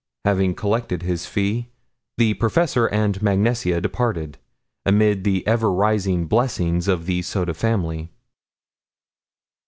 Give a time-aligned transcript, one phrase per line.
[0.25, 1.69] Having collected his fee,
[2.17, 4.39] the professor and Mag Nesia departed,
[4.83, 8.09] amid the ever rising blessings of the Soda family.